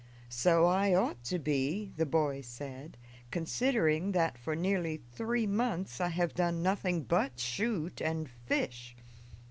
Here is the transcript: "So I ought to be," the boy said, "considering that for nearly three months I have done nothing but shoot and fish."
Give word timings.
"So 0.29 0.65
I 0.65 0.95
ought 0.95 1.23
to 1.25 1.37
be," 1.37 1.91
the 1.95 2.07
boy 2.07 2.41
said, 2.41 2.97
"considering 3.29 4.13
that 4.13 4.35
for 4.35 4.55
nearly 4.55 4.97
three 4.97 5.45
months 5.45 6.01
I 6.01 6.07
have 6.09 6.33
done 6.33 6.63
nothing 6.63 7.03
but 7.03 7.39
shoot 7.39 8.01
and 8.01 8.27
fish." 8.27 8.95